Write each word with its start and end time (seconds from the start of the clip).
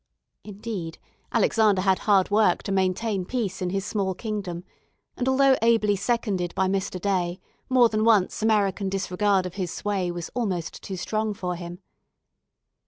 Indeed, 0.43 0.97
Alexander 1.31 1.83
had 1.83 1.99
hard 2.09 2.31
work 2.31 2.63
to 2.63 2.71
maintain 2.71 3.23
peace 3.23 3.61
in 3.61 3.69
his 3.69 3.85
small 3.85 4.15
kingdom; 4.15 4.63
and 5.15 5.29
although 5.29 5.55
ably 5.61 5.95
seconded 5.95 6.55
by 6.55 6.65
Mr. 6.67 6.99
Day, 6.99 7.39
more 7.69 7.87
than 7.87 8.03
once 8.03 8.41
American 8.41 8.89
disregard 8.89 9.45
of 9.45 9.53
his 9.61 9.69
sway 9.69 10.09
was 10.09 10.31
almost 10.33 10.81
too 10.81 10.97
strong 10.97 11.35
for 11.35 11.55
him. 11.55 11.81